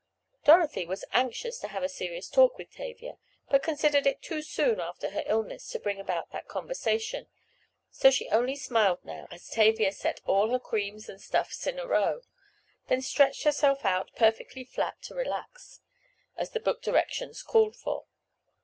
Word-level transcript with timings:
Dorothy 0.45 0.83
was 0.87 1.05
anxious 1.13 1.59
to 1.59 1.67
have 1.67 1.83
a 1.83 1.87
serious 1.87 2.27
talk 2.27 2.57
with 2.57 2.71
Tavia, 2.71 3.19
but 3.51 3.61
considered 3.61 4.07
it 4.07 4.23
too 4.23 4.41
soon 4.41 4.79
after 4.79 5.11
her 5.11 5.21
illness 5.27 5.69
to 5.69 5.79
bring 5.79 5.99
about 5.99 6.31
that 6.31 6.47
conversation, 6.47 7.27
so 7.91 8.09
she 8.09 8.27
only 8.29 8.55
smiled 8.55 9.05
now 9.05 9.27
as 9.29 9.47
Tavia 9.47 9.91
set 9.91 10.19
all 10.25 10.49
her 10.49 10.57
creams 10.59 11.07
and 11.07 11.21
stuffs 11.21 11.67
in 11.67 11.77
a 11.77 11.85
row, 11.85 12.21
then 12.87 13.03
stretched 13.03 13.43
herself 13.43 13.85
out 13.85 14.09
"perfectly 14.15 14.63
flat 14.63 14.99
to 15.03 15.13
relax," 15.13 15.81
as 16.35 16.49
the 16.49 16.59
book 16.59 16.81
directions 16.81 17.43
called 17.43 17.75
for. 17.75 18.05